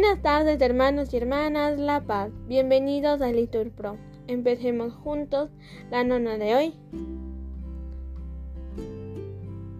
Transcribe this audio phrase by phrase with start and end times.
[0.00, 3.96] Buenas tardes hermanos y hermanas La Paz, bienvenidos a Litur Pro.
[4.28, 5.50] Empecemos juntos
[5.90, 6.74] la nona de hoy.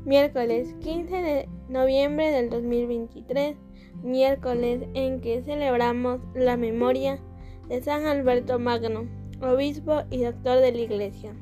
[0.04, 3.56] Miércoles 15 de noviembre del 2023,
[4.02, 7.20] miércoles en que celebramos la memoria
[7.68, 9.06] de San Alberto Magno,
[9.40, 11.32] obispo y doctor de la Iglesia.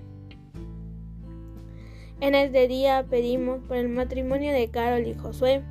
[2.20, 5.62] En este día pedimos por el matrimonio de Carol y Josué,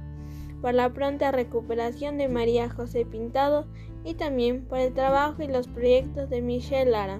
[0.65, 3.67] por la pronta recuperación de María José Pintado
[4.03, 7.19] y también por el trabajo y los proyectos de Michelle Lara.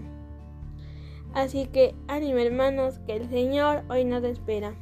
[1.32, 4.74] Así que ánimo hermanos, que el Señor hoy nos espera.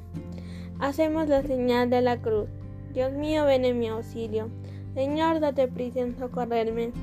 [0.79, 2.47] Hacemos la señal de la cruz.
[2.93, 4.47] Dios mío, ven en mi auxilio.
[4.93, 6.93] Señor, date prisa en socorrerme.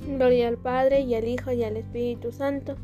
[0.00, 2.74] Gloria al Padre y al Hijo y al Espíritu Santo,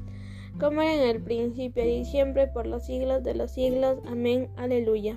[0.60, 3.98] como era en el principio y siempre por los siglos de los siglos.
[4.06, 4.48] Amén.
[4.56, 5.16] Aleluya.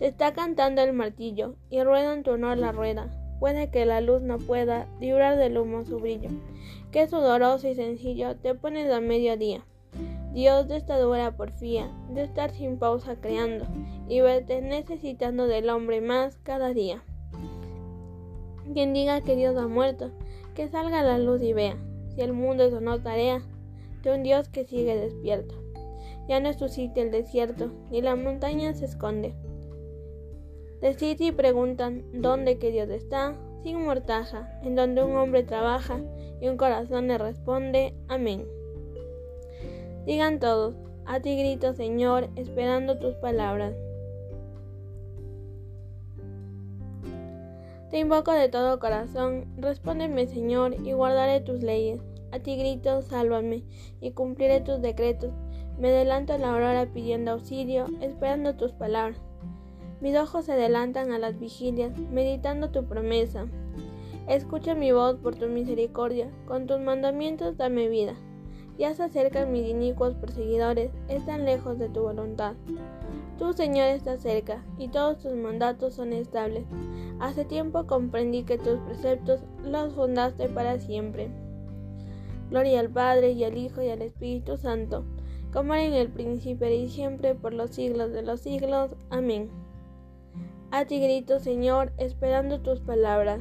[0.00, 3.10] Te está cantando el martillo y rueda en tu honor la rueda.
[3.38, 6.30] Puede que la luz no pueda librar del humo su brillo.
[6.90, 9.66] Qué sudoroso y sencillo te pones a mediodía.
[10.32, 13.66] Dios de esta dura porfía, de estar sin pausa creando
[14.08, 17.02] y verte necesitando del hombre más cada día.
[18.72, 20.12] Quien diga que Dios ha muerto,
[20.54, 21.76] que salga la luz y vea,
[22.14, 23.42] si el mundo es o no tarea,
[24.02, 25.54] de un Dios que sigue despierto.
[26.26, 29.34] Ya no es su sitio el desierto, ni la montaña se esconde.
[30.80, 36.00] Decid y preguntan dónde que Dios está, sin mortaja, en donde un hombre trabaja
[36.40, 38.46] y un corazón le responde, amén.
[40.06, 43.74] Digan todos, a ti grito Señor, esperando tus palabras.
[47.90, 52.00] Te invoco de todo corazón, respóndeme Señor, y guardaré tus leyes.
[52.32, 53.64] A ti grito, sálvame,
[54.00, 55.32] y cumpliré tus decretos.
[55.78, 59.20] Me adelanto a la aurora pidiendo auxilio, esperando tus palabras.
[60.00, 63.46] Mis ojos se adelantan a las vigilias, meditando tu promesa.
[64.28, 68.14] Escucha mi voz por tu misericordia, con tus mandamientos dame vida.
[68.78, 72.54] Ya se acercan mis inicuos perseguidores, están lejos de tu voluntad.
[73.38, 76.64] Tú, Señor, estás cerca, y todos tus mandatos son estables.
[77.18, 81.28] Hace tiempo comprendí que tus preceptos los fundaste para siempre.
[82.48, 85.04] Gloria al Padre, y al Hijo, y al Espíritu Santo,
[85.52, 88.92] como era en el principio y siempre, por los siglos de los siglos.
[89.10, 89.50] Amén.
[90.72, 93.40] A ti grito, Señor, esperando tus palabras.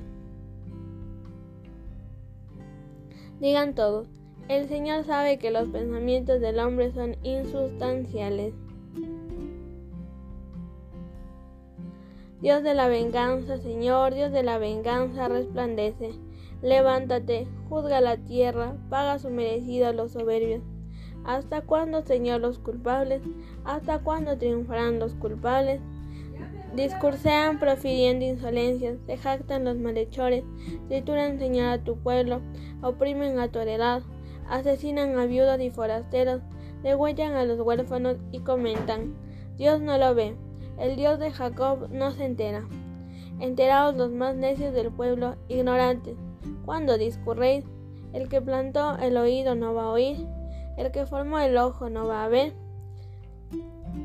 [3.39, 4.07] Digan todos,
[4.47, 8.55] el Señor sabe que los pensamientos del hombre son insustanciales.
[12.41, 16.13] Dios de la venganza, Señor, Dios de la venganza, resplandece.
[16.63, 20.63] Levántate, juzga la tierra, paga su merecido a los soberbios.
[21.25, 23.21] ¿Hasta cuándo, Señor, los culpables?
[23.65, 25.79] ¿Hasta cuándo triunfarán los culpables?
[26.75, 30.43] Discursean profiriendo insolencias, se jactan los malhechores,
[30.87, 32.41] trituran Señor a tu pueblo,
[32.81, 34.03] oprimen a tu heredad,
[34.47, 36.41] asesinan a viudas y forasteros,
[36.83, 39.15] degüellan a los huérfanos y comentan,
[39.57, 40.35] Dios no lo ve,
[40.77, 42.63] el Dios de Jacob no se entera.
[43.39, 46.15] Enterados los más necios del pueblo, ignorantes,
[46.65, 47.65] cuando discurréis,
[48.13, 50.27] el que plantó el oído no va a oír,
[50.77, 52.53] el que formó el ojo no va a ver.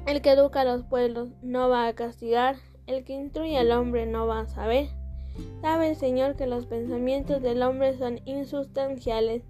[0.06, 2.56] El que educa a los pueblos no va a castigar,
[2.86, 4.88] el que instruye al hombre no va a saber.
[5.60, 9.42] Sabe el Señor que los pensamientos del hombre son insustanciales.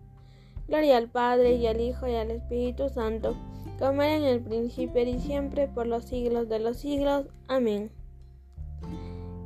[0.69, 3.37] Gloria al Padre y al Hijo y al Espíritu Santo,
[3.79, 7.27] como era en el principio y siempre, por los siglos de los siglos.
[7.49, 7.91] Amén.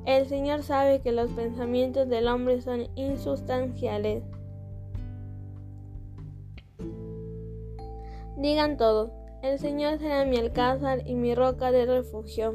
[0.04, 4.22] El Señor sabe que los pensamientos del hombre son insustanciales.
[8.36, 9.10] Digan todos,
[9.42, 12.54] el Señor será mi alcázar y mi roca de refugio.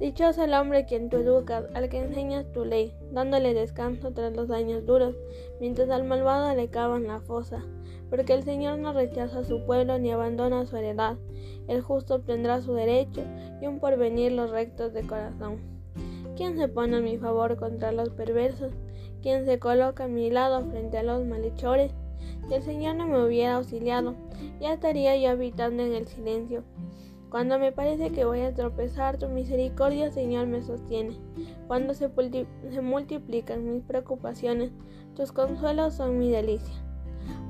[0.00, 4.50] Dichoso el hombre quien tú educas, al que enseñas tu ley, dándole descanso tras los
[4.50, 5.16] años duros,
[5.58, 7.64] mientras al malvado le cavan la fosa.
[8.10, 11.16] Porque el Señor no rechaza a su pueblo ni abandona su heredad.
[11.66, 13.22] El justo obtendrá su derecho
[13.62, 15.60] y un porvenir los rectos de corazón.
[16.36, 18.72] ¿Quién se pone a mi favor contra los perversos?
[19.22, 21.92] ¿Quién se coloca a mi lado frente a los malhechores?
[22.48, 24.14] Si el Señor no me hubiera auxiliado,
[24.60, 26.62] ya estaría yo habitando en el silencio.
[27.28, 31.16] Cuando me parece que voy a tropezar, tu misericordia, Señor, me sostiene.
[31.66, 32.08] Cuando se,
[32.80, 34.70] multiplican mis preocupaciones,
[35.16, 36.74] tus consuelos son mi delicia.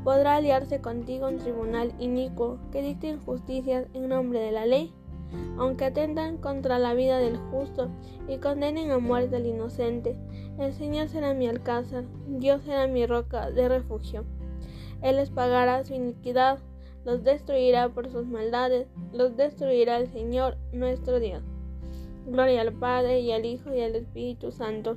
[0.02, 4.94] ¿Podrá aliarse contigo un tribunal inicuo que dicte injusticias en nombre de la ley?
[5.58, 7.90] Aunque atentan contra la vida del justo
[8.28, 10.16] y condenen a muerte al inocente,
[10.58, 14.24] el Señor será mi alcázar, Dios será mi roca de refugio.
[15.02, 16.58] Él les pagará su iniquidad,
[17.04, 21.42] los destruirá por sus maldades, los destruirá el Señor nuestro Dios.
[22.26, 24.96] Gloria al Padre y al Hijo y al Espíritu Santo,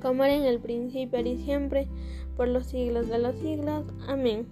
[0.00, 1.88] como era en el principio y siempre,
[2.36, 3.84] por los siglos de los siglos.
[4.06, 4.46] Amén.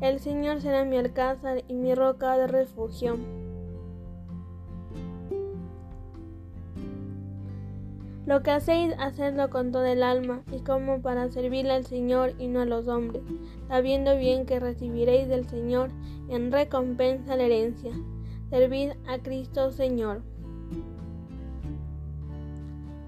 [0.00, 3.16] El Señor será mi alcázar y mi roca de refugio.
[8.28, 12.48] Lo que hacéis, hacedlo con todo el alma, y como para servirle al Señor y
[12.48, 13.22] no a los hombres,
[13.68, 15.88] sabiendo bien que recibiréis del Señor
[16.28, 17.90] en recompensa la herencia.
[18.50, 20.20] Servid a Cristo Señor.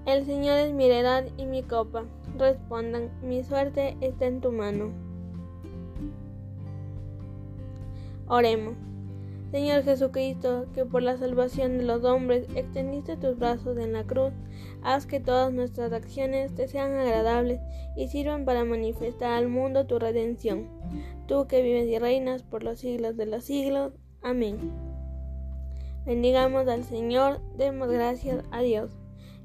[0.07, 2.05] El Señor es mi heredad y mi copa.
[2.39, 4.89] Respondan, mi suerte está en tu mano.
[8.25, 8.90] Oremos.
[9.51, 14.31] Señor Jesucristo, que por la salvación de los hombres extendiste tus brazos en la cruz,
[14.81, 17.59] haz que todas nuestras acciones te sean agradables
[17.97, 20.69] y sirvan para manifestar al mundo tu redención.
[21.27, 23.91] Tú que vives y reinas por los siglos de los siglos.
[24.21, 24.57] Amén.
[26.05, 28.97] Bendigamos al Señor, demos gracias a Dios.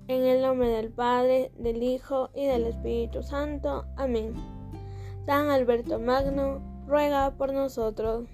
[0.07, 3.87] En el nombre del Padre, del Hijo y del Espíritu Santo.
[3.97, 4.35] Amén.
[5.25, 8.29] San Alberto Magno, ruega por nosotros.